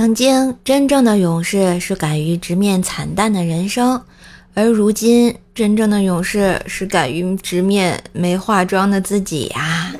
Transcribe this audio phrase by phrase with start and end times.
[0.00, 4.00] 曾经，真正的勇士是敢于直面惨淡的人生，
[4.54, 9.92] 而如今，真正的勇士是敢于直面没化妆的自己呀。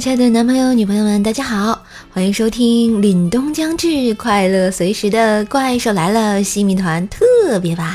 [0.00, 1.78] 亲爱的男朋友、女朋友们，大家好，
[2.14, 7.92] 欢迎收听《凛冬将至，快乐随时》的怪兽来了西米团特别版。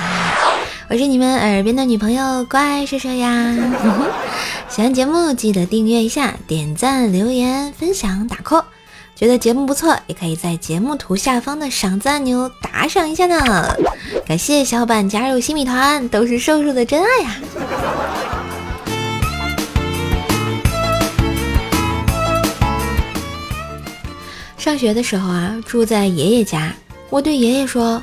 [0.88, 3.56] 我是你们耳边的女朋友怪兽兽呀。
[4.70, 8.64] 喜欢节目记得订阅一下，点赞、留言、分享、打 call。
[9.16, 13.76] 觉得节目不错，也可以在节目图下方的赏赞按钮打赏一下呢。
[14.28, 18.45] 感谢小伙伴加入西米团，都是瘦瘦的真爱呀。
[24.66, 26.74] 上学的时候啊，住在爷爷家。
[27.12, 28.02] 我对爷爷说：“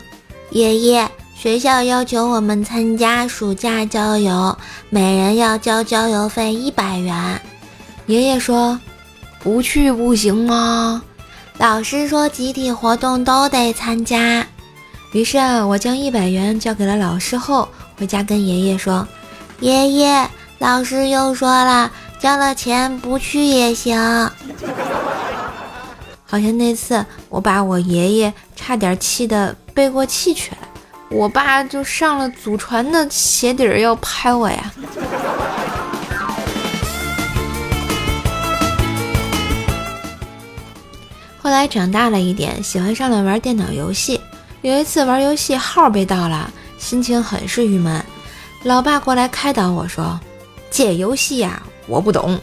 [0.51, 4.57] 爷爷，学校要求我们参加暑假郊游，
[4.89, 7.43] 每人要交郊游费一百元。”
[8.07, 8.79] 爷爷说
[9.43, 11.03] ：“不去不行吗？”
[11.59, 14.47] 老师说：“集体活动都得参加。”
[15.11, 19.05] 于是啊，我将一百元交给了老师后，回家跟爷爷说
[19.59, 23.99] ：“爷爷，老师又说了，交了钱不去也行。”
[26.33, 30.59] 好像那次我把我爷爷差点气得背过气去了，
[31.11, 34.73] 我爸就上了祖传的鞋底儿要拍我呀。
[41.39, 44.19] 后来长大了一点，喜欢上了玩电脑游戏。
[44.63, 48.03] 有一次玩游戏号被盗了，心情很是郁闷。
[48.63, 50.19] 老爸过来开导我说
[50.73, 52.41] ：“这游戏呀，我不懂。”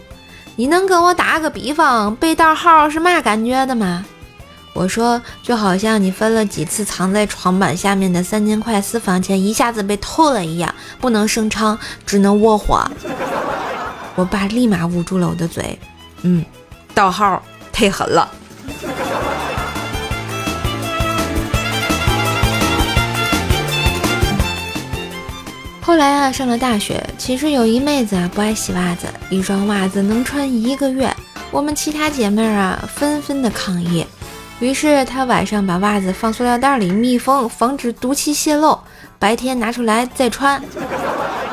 [0.60, 4.04] 你能跟我打个比方，被盗号是嘛感觉的吗？
[4.74, 12.84] 我说，就好像你分了几次藏在床板下面的三千块私房钱一下子被偷了一样，不能声昌，只能窝火。
[14.16, 15.80] 我爸立马捂住了我的嘴，
[16.24, 16.44] 嗯，
[16.94, 18.30] 盗号太狠了。
[25.90, 31.12] 后来啊，上了大学，寝室有一妹子啊不爱洗袜子，一双袜子能穿一个月。
[31.50, 34.06] 我们其他姐妹啊纷纷的抗议，
[34.60, 38.80] 于是她晚上把袜子放塑料袋里密封，防止毒气泄漏，
[39.18, 40.62] 白天拿出来再穿。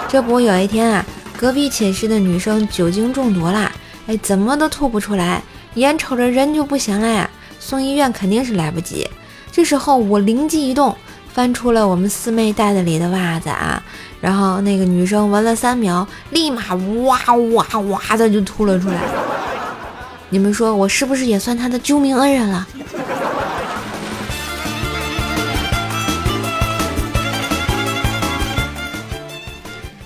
[0.06, 1.02] 这不，有一天啊，
[1.38, 3.72] 隔壁寝室的女生酒精中毒啦，
[4.06, 5.42] 哎，怎么都吐不出来，
[5.76, 9.08] 眼瞅着人就不行了呀，送医院肯定是来不及。
[9.50, 10.94] 这时候我灵机一动。
[11.36, 13.82] 翻出了我们四妹袋子里的袜子啊，
[14.22, 17.20] 然后那个女生闻了三秒，立马哇
[17.52, 18.98] 哇哇的就吐了出来。
[20.30, 22.66] 你们说我是不是也算她的救命恩人了？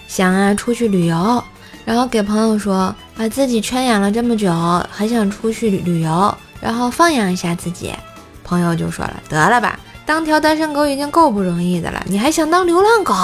[0.08, 1.44] 想啊，出去旅游，
[1.84, 4.52] 然后给朋友说，把自己圈养了这么久，
[4.90, 7.94] 很想出去旅游，然后放养一下自己。
[8.42, 9.78] 朋友就说了，得了吧。
[10.10, 13.14] 当条单身狗已经够不容易的了，你还想当流浪狗？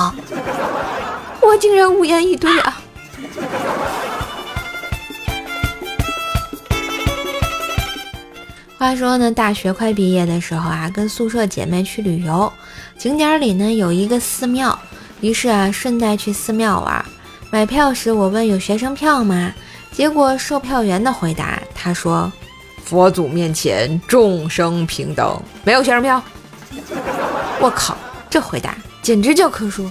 [1.43, 2.81] 我竟然无言以对啊！
[8.79, 12.53] 话说呢，大学快毕业的时候啊，跟宿舍姐妹去旅游，
[12.97, 14.79] 景点里呢有一个寺庙，
[15.21, 17.05] 于是啊顺带去寺庙玩。
[17.51, 19.53] 买票时我问有学生票吗？
[19.91, 22.33] 结果售票员的回答，他说
[22.87, 26.23] ：“佛祖面前众生平等，没有学生票。”
[27.61, 27.97] 我靠，
[28.29, 29.91] 这回答简直教科书。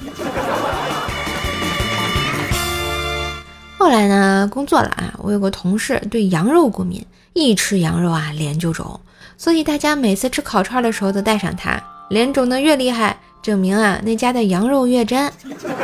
[3.78, 9.00] 后来呢，工作了啊，我有个同事对羊肉过敏，一吃羊肉啊脸就肿，
[9.38, 11.80] 所以大家每次吃烤串的时候都带上它，
[12.10, 15.32] 脸肿的越厉害，证明啊那家的羊肉越真，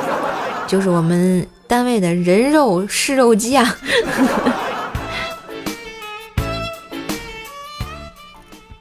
[0.67, 3.75] 就是我们单位的人肉试肉机啊。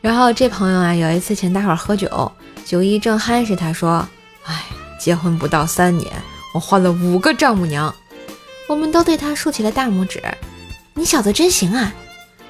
[0.00, 2.33] 然后这朋友啊，有一次请大伙儿喝酒，
[2.65, 4.09] 酒意正酣时，他说
[4.47, 4.65] ：“哎，
[4.99, 6.11] 结婚不到三年，
[6.54, 7.95] 我换了五个丈母娘。”
[8.66, 10.22] 我们都对他竖起了大拇指。
[10.95, 11.92] 你小子真行啊！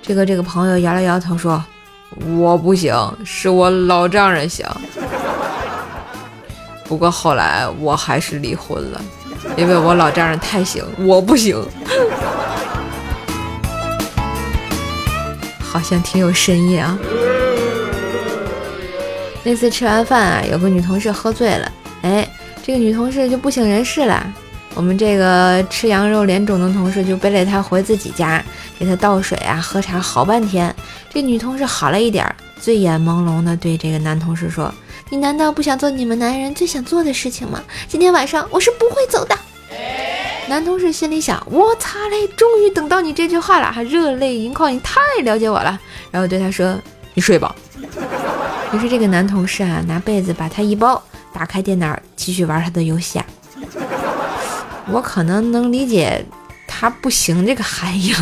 [0.00, 1.64] 这个这个朋友摇了摇头说
[2.38, 2.94] ：“我不行，
[3.24, 4.64] 是我老丈人行。
[6.86, 9.00] 不过后来我还是离婚了，
[9.56, 11.60] 因为我老丈人太行，我不行。
[15.60, 16.96] 好像挺有深意啊。”
[19.42, 21.72] 那次吃完饭啊，有个女同事喝醉了，
[22.02, 22.28] 哎，
[22.62, 24.32] 这个女同事就不省人事了。
[24.74, 28.42] 我们这个吃羊肉脸肿的同事就背着她回自己家，
[28.78, 30.72] 给她倒水啊，喝茶好半天。
[31.12, 32.24] 这女同事好了一点，
[32.60, 34.72] 醉眼朦胧的对这个男同事说
[35.10, 37.60] ：“你难道不想做你们男人最想做的事情吗？
[37.88, 39.36] 今天晚上我是不会走的。
[40.46, 45.80] 男同事心里想：我擦嘞，终于等到你这句话了，还热泪盈眶，你太了解我了。
[46.12, 46.78] 然后对他说
[47.14, 47.54] ：“你睡吧。”
[48.72, 51.02] 于是这个男同事啊，拿被子把他一包，
[51.32, 53.26] 打开电脑继续玩他的游戏啊。
[54.92, 56.24] 我可能能理解
[56.66, 58.14] 他不行这个含义。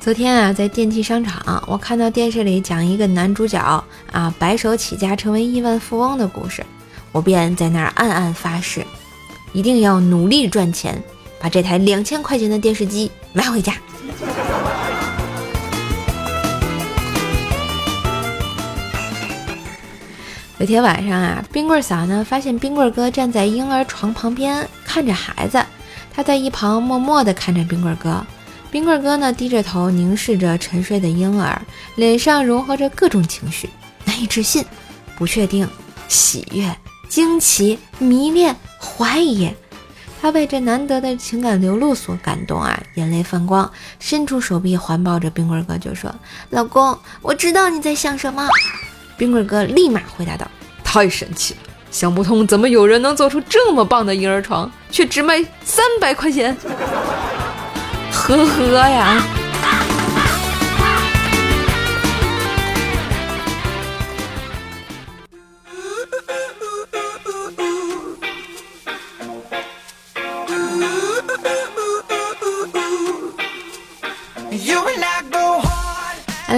[0.00, 6.64] 昨天啊，在电器商场，我看到电视里讲一个男主角啊白手起家成为亿万富翁的故事，
[7.12, 8.82] 我便在那儿暗暗发誓，
[9.52, 11.00] 一定要努力赚钱，
[11.38, 13.74] 把这台两千块钱的电视机买回家。
[20.60, 25.64] 有天晚上啊，冰棍嫂呢发现冰棍哥站在婴儿床旁边看着孩子，
[26.12, 28.22] 她在一旁默默地看着冰棍哥。
[28.70, 31.62] 冰棍哥呢，低着头凝视着沉睡的婴儿，
[31.94, 33.70] 脸上融合着各种情绪：
[34.04, 34.62] 难以置信、
[35.16, 35.66] 不确定、
[36.08, 36.76] 喜悦、
[37.08, 39.50] 惊奇、迷恋、怀疑。
[40.20, 46.14] 他被这难得的情感流露所感动啊，眼泪泛光，伸出手臂环抱着冰棍哥，就说
[46.50, 48.46] ：“老公，我知道你在想什么。”
[49.20, 50.50] 冰棍哥立马回答道
[50.82, 56.56] ：“太神奇了，想不通怎么有人能做出这么棒的婴儿床，却只卖三百块钱。”
[58.10, 59.22] 呵呵呀！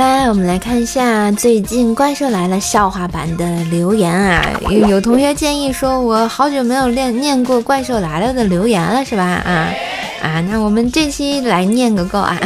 [0.02, 4.44] 来，我们来看一下最近《怪兽来了》笑话版的留言啊！
[4.68, 9.22] 有有同学建议说，我好久没有念念过《怪兽来了》的留言了，是吧？
[9.22, 9.70] 啊！
[10.20, 12.36] 啊，那我们这期来念个够啊！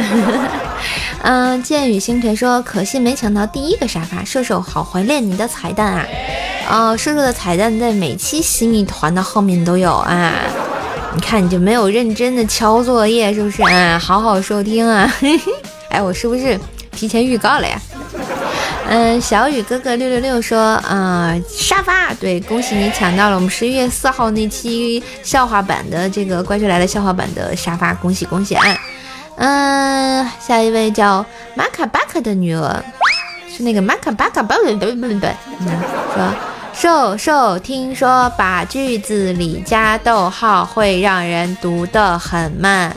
[1.23, 4.23] 嗯， 剑雨星辰说，可惜没抢到第一个沙发。
[4.23, 6.05] 射手好怀念你的彩蛋啊！
[6.69, 10.31] 哦，射手的彩蛋在每期新米团的后面都有啊！
[11.15, 13.97] 你看你就没有认真的敲作业是不是啊？
[13.97, 15.11] 好好收听啊！
[15.89, 16.59] 哎，我是不是
[16.97, 17.79] 提前预告了呀？
[18.89, 28.63] 嗯，小雨哥哥六六六说，啊，沙发，对，恭喜你抢到了我们十一月四号那期笑话版的这个怪兽来了笑话版的沙发，恭喜恭喜啊！
[29.35, 31.23] 嗯，下一位叫
[31.53, 32.83] 马卡巴卡的女儿，
[33.55, 35.67] 是那个马卡巴卡，不对不对不对，嗯，
[36.15, 36.33] 说
[36.73, 42.95] 瘦瘦，听说把句子里加逗号会让人读得很慢，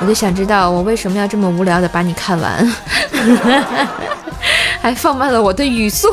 [0.00, 2.74] 我就想知道我为什么要这么无聊的把你看完。
[4.80, 6.08] 还放慢了我的语速。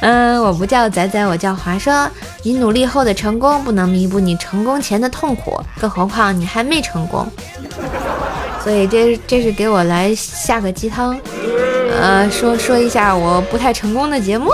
[0.00, 2.08] 嗯，我不叫仔仔，我叫华生，
[2.42, 7.26] 你努力后的成功不能弥补你成功前的痛苦，更何况你还没成功。
[8.62, 11.18] 所以这这是给我来下个鸡汤，
[12.00, 14.50] 呃，说说一下我不太成功的节目，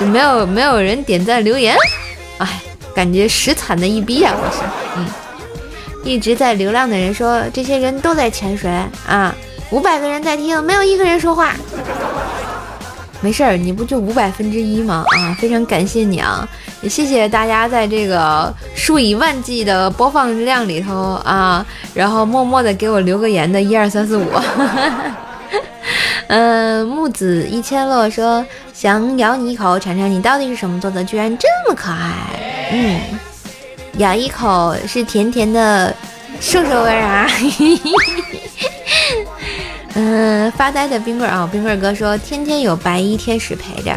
[0.00, 1.76] 就没有没有人点赞留言，
[2.38, 2.60] 哎，
[2.94, 4.32] 感觉实惨的一逼呀！
[4.36, 4.62] 我是，
[4.96, 5.06] 嗯，
[6.04, 8.70] 一直在流浪的人说，这些人都在潜水
[9.06, 9.34] 啊。
[9.70, 11.54] 五百个人在听，没有一个人说话。
[13.20, 15.04] 没事儿，你不就五百分之一吗？
[15.16, 16.46] 啊，非常感谢你啊！
[16.80, 21.64] 也谢谢大家在这个数以万计的播放量里头啊，
[21.94, 24.26] 然后默默的给我留个言的一二三四五。
[26.26, 28.44] 嗯， 木子一千落说
[28.74, 32.12] 想咬你一口，尝尝你到底是什么做的，居然这么可爱。
[32.72, 33.00] 嗯，
[33.98, 35.94] 咬一口是甜甜的
[36.40, 37.28] 瘦瘦味儿啊。
[39.94, 43.94] 嗯，发呆的冰棍儿啊，冰棍儿哥说天天有白衣天使陪着。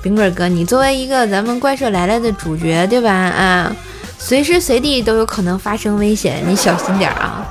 [0.00, 3.10] 冰棍儿哥，你作为一个咱们怪兽来了的主角，对吧？
[3.10, 3.74] 啊，
[4.18, 7.46] 随时随地都有可能发生危险，你小心点儿啊。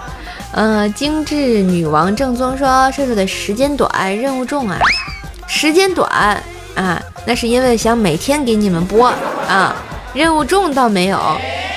[0.53, 4.79] 嗯，精致女王正宗说射手的时间短，任务重啊。
[5.47, 6.09] 时间短
[6.75, 9.07] 啊，那是因为想每天给你们播
[9.47, 9.75] 啊。
[10.13, 11.17] 任务重倒没有。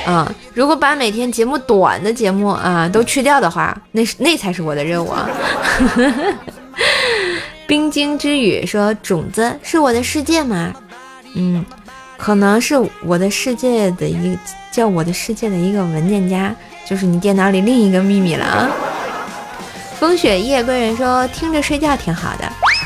[0.07, 5.27] 啊，如果把每天节目短的节目啊都去掉的话，那是那才是我的任务啊！
[7.67, 10.75] 冰晶之语说：“种子是我的世界吗？”
[11.35, 11.65] 嗯，
[12.19, 14.39] 可能是我的世界的一个
[14.71, 18.69] 叫我的世界的一个文件夹，就是你电脑里另一个秘密了啊！
[19.99, 22.45] 风雪夜归人说：“听着睡觉挺好的。”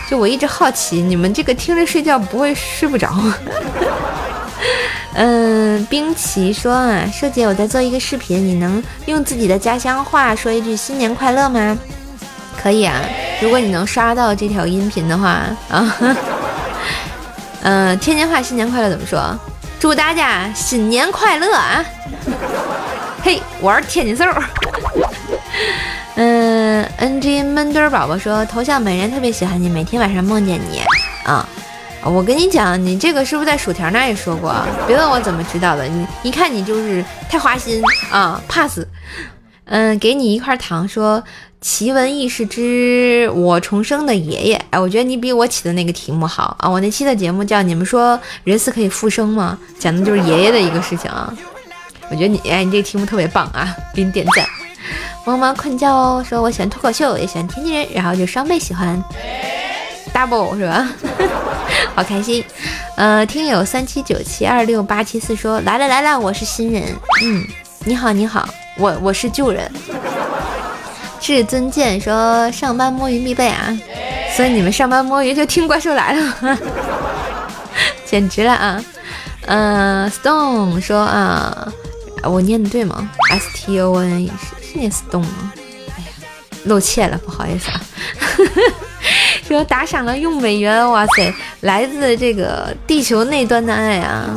[0.09, 3.12] 就我一直好奇，你们这个听着睡觉不会睡不着？
[5.20, 11.76] 嗯，冰淇说啊，瘦姐，我在做一个视频，你能用自己的家乡话说一句新年快乐吗？
[12.62, 13.00] 可以啊，
[13.42, 15.96] 如果你能刷到这条音频的话啊。
[17.62, 19.37] 嗯，天津话新年快乐怎么说？
[19.80, 21.84] 祝大家新年快乐啊！
[23.20, 24.25] 嘿，我是天津瘦。
[26.14, 26.88] 嗯。
[26.98, 30.80] NG 闷墩宝宝说头像本人特别喜欢你，每天晚上梦见你
[31.25, 31.44] 啊。
[32.05, 34.55] 我跟你讲，你这个是不是在薯条那也说过？
[34.87, 38.87] 别问我怎么知道的，你一看你就是太花心啊，怕死。
[39.64, 41.23] 嗯，给你一块糖，说
[41.61, 44.64] 奇闻异事之我重生的爷爷。
[44.71, 46.71] 哎，我觉得你比我起的那个题目好啊。
[46.71, 49.59] 我那期的节目叫你们说人死可以复生吗？
[49.78, 51.31] 讲的就是爷爷的一个事情啊。
[52.09, 54.47] 我觉得你哎，你这个题目特别棒啊，给你点赞。
[55.26, 59.05] 猫猫困觉哦说我喜欢脱口秀，也喜欢天津人，然后就双倍喜欢。
[60.08, 60.88] Double 是吧？
[61.94, 62.44] 好开心。
[62.96, 66.82] 呃，听友三七九七二六八七四说来了来了，我是新人。
[67.24, 67.46] 嗯，
[67.84, 68.48] 你好你好，
[68.78, 69.70] 我我是旧人。
[71.20, 73.76] 至尊剑说上班摸鱼必备啊，
[74.36, 76.58] 所以你们上班摸鱼就听怪兽来了，
[78.06, 78.84] 简直了啊。
[79.46, 81.72] 嗯，stone 说啊，
[82.22, 85.52] 我念的对吗？s t o n 是是念 stone 吗？
[85.96, 86.06] 哎呀，
[86.64, 87.80] 露怯了，不好意思啊。
[89.49, 94.28] 说打赏了用美元，哇塞，来自这个地球那端的爱啊，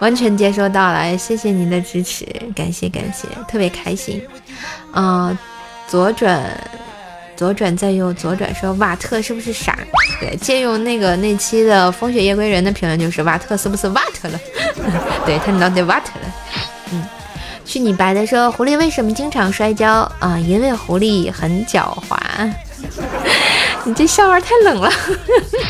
[0.00, 4.20] 完全接收到了，谢谢您的支持，感谢感谢，特别开心
[4.90, 5.38] 啊！
[5.86, 6.42] 左转，
[7.36, 9.78] 左转再右，左转说瓦特是不是傻？
[10.18, 14.40] 对，借用那个那期的风雪夜归人的评论就是瓦特是不是瓦特了？
[15.24, 16.34] 对他脑袋瓦特了。
[16.92, 17.04] 嗯，
[17.64, 20.36] 去你白的说狐狸为什么经常摔跤啊？
[20.40, 22.18] 因为狐狸很狡猾。
[23.84, 24.90] 你这笑话太冷了。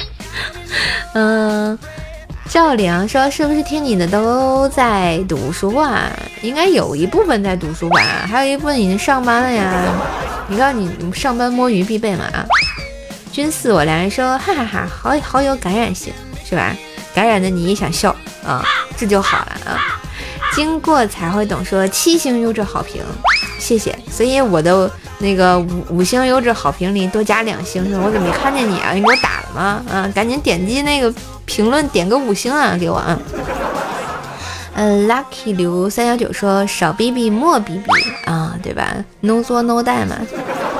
[1.14, 1.78] 嗯，
[2.48, 6.10] 赵良说是不是听你的都在读书啊？
[6.42, 8.00] 应该有一部分在读书吧，
[8.30, 9.72] 还有一部分已经上班了呀。
[10.48, 12.44] 你告诉你，上班摸鱼必备嘛啊？
[13.30, 16.12] 君四我两人说哈哈哈，好好有感染性
[16.44, 16.74] 是吧？
[17.14, 18.14] 感染的你也想笑
[18.46, 18.64] 啊，
[18.96, 20.00] 这就好了啊。
[20.54, 23.02] 经过才会懂说七星优质好评，
[23.58, 23.98] 谢谢。
[24.10, 24.90] 所以我的。
[25.22, 28.92] 那个五五星优质好评里多加两星，是我怎么没看见你啊？
[28.92, 29.82] 你给我打了吗？
[29.88, 31.14] 啊，赶紧点击那个
[31.44, 33.16] 评论点个五星啊，给我啊。
[34.74, 37.84] 嗯，Lucky 刘三幺九说少逼逼莫逼逼
[38.24, 40.16] 啊，对吧？No 作 No die 嘛。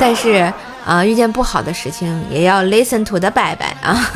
[0.00, 0.52] 但是
[0.84, 4.10] 啊，遇见不好的事情也要 listen to 的拜拜啊。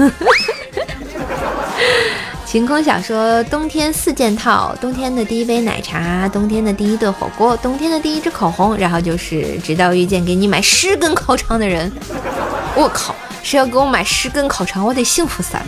[2.57, 11.93] 晴空小说：冬天四件套，冬天的第一杯奶茶，冬天的第一顿火锅，冬天的第一支口红，然后就是直到遇见给你买十根烤肠的人。
[12.75, 15.67] 我靠，谁要给我买十根烤肠，我得幸福死了，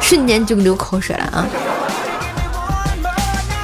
[0.00, 1.44] 瞬间就流口水了啊！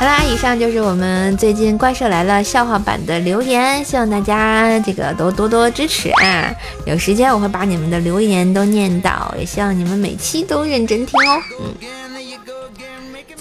[0.01, 6.53] 好啦，以上就是我们最近《怪兽来了》笑话版的留言，希望大家这个都多多支持啊！
[6.85, 11.41] 有时间我会把你们的留言都念到，也希望你们每期都认真听哦。
[11.61, 12.04] 嗯。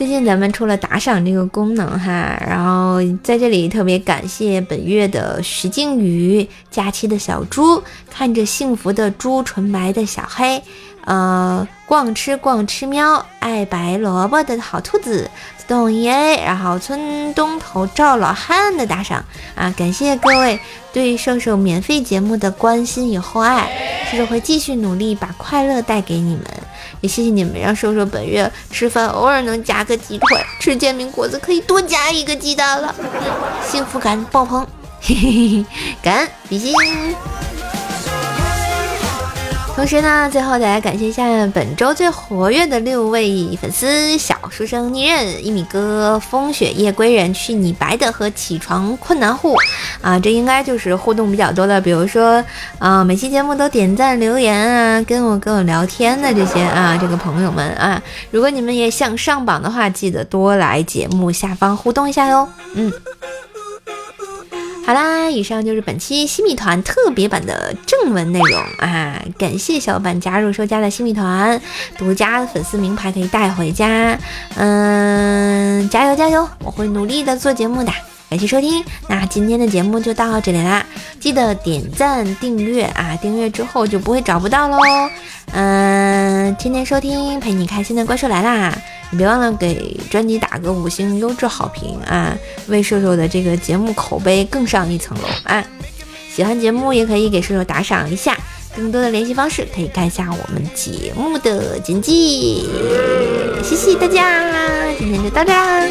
[0.04, 7.82] 最近咱们出了打赏这个功能哈，然后在这里特别感谢本月的徐静宇、假期的小猪、
[8.12, 10.62] 看着幸福的猪、纯白的小黑。
[11.06, 15.30] 呃，逛吃逛吃喵，爱白萝卜的好兔子
[15.66, 19.24] ，stone a，然后村东头赵老汉的打赏
[19.56, 20.60] 啊，感谢各位
[20.92, 23.70] 对瘦瘦免费节目的关心与厚爱，
[24.12, 26.44] 瘦瘦会继续努力把快乐带给你们，
[27.04, 32.96] 也谢谢你们让瘦瘦本月吃饭偶尔能夹个鸡腿，吃煎饼果子可以多夹一个鸡蛋了，
[33.70, 34.66] 幸福感爆棚，
[35.04, 35.66] 嘿嘿嘿，
[36.02, 36.74] 感恩比心。
[39.76, 49.58] 同时呢，最后再来感谢一下本周最活跃的六位粉丝：小书生逆刃、一米哥、风雪夜归人、去你白的和起床困难户
[50.00, 52.42] 啊，这应该就是互动比较多的，比如说
[52.78, 62.94] 啊，每期节目都点赞留言啊，跟我跟我聊天的这些啊，这个朋友们啊，如果你们也想上榜的话，记得多来节目下方互动一下哟，嗯。
[64.86, 69.24] 好啦，以上就是本期新米团特别版的正文内容啊！
[69.38, 71.62] 感谢小伙伴加入收家的新米团，
[71.98, 74.20] 独家粉丝名牌可以带回家。
[74.56, 77.94] 嗯，加油加油，我会努力的做节目的。
[78.30, 80.86] 感谢收听，那今天的节目就到这里啦，
[81.18, 83.18] 记得点赞订阅啊！
[83.22, 84.78] 订阅之后就不会找不到喽。
[85.54, 88.76] 嗯，天天收听陪你开心的怪兽来啦！
[89.14, 95.64] 你别忘了给专辑打个五星优质好评啊，为瘦瘦的这个节目口碑更上一层楼啊！
[96.34, 98.36] 喜欢节目也可以给瘦瘦打赏一下，
[98.76, 102.12] 更多的联系方式可以看一下我们节目的简介。
[103.64, 104.52] 谢谢大家，
[104.98, 105.88] 今天就到这啦。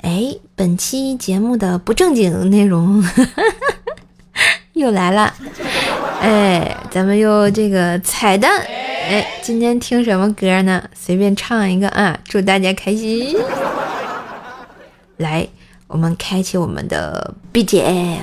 [0.00, 3.04] 哎，本期节目的不正经内容
[4.72, 5.34] 又来了，
[6.22, 8.64] 哎，咱们又这个彩蛋。
[9.08, 10.82] 哎，今天听什么歌呢？
[10.94, 13.36] 随便唱一个啊，祝大家开心。
[15.18, 15.46] 来，
[15.88, 18.20] 我们开启我们的 BGM。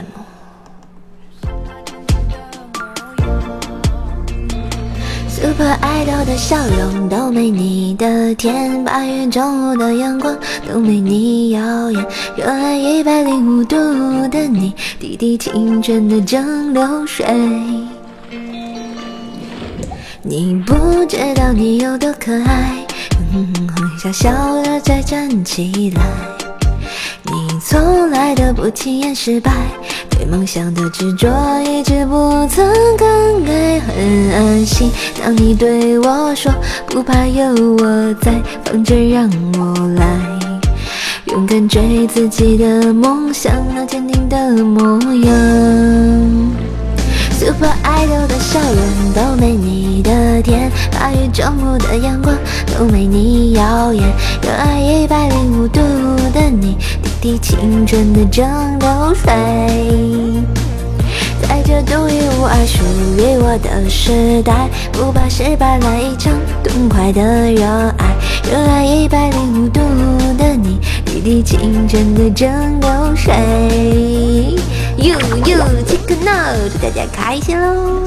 [5.27, 12.05] Super Idol 的笑容都没你的甜，八月中午的阳光都没你耀眼，
[12.35, 13.77] 热爱一百零五度
[14.29, 17.25] 的你，滴滴青春的蒸馏水。
[20.21, 22.85] 你不知道你有多可爱，
[23.97, 26.01] 笑笑了再站起来。
[27.23, 29.53] 你从来都不轻言失败，
[30.09, 31.29] 对梦想的执着
[31.63, 33.79] 一直不曾更改。
[33.79, 34.91] 很安心，
[35.23, 36.51] 当你对我说
[36.87, 37.45] 不怕有
[37.77, 38.33] 我在，
[38.65, 40.05] 放着让我来，
[41.27, 45.33] 勇敢追自己的梦想，那坚定的模样。
[47.39, 49.98] Super Idol 的笑容都没你
[50.41, 52.35] 天，八月中午的阳光
[52.67, 54.03] 都没你耀眼，
[54.41, 55.81] 热爱一百零五度
[56.33, 58.47] 的你，滴滴青春的蒸
[58.79, 59.33] 馏水，
[61.41, 62.83] 在这独一无二属
[63.17, 67.65] 于我的时代，不怕失败，来一场痛快的热
[67.97, 68.15] 爱，
[68.49, 69.81] 热爱一百零五度
[70.37, 73.33] 的你，滴滴青春的蒸馏水。
[74.97, 75.15] 哟
[75.45, 76.31] 哟，切克闹，
[76.71, 78.01] 祝大家开心喽！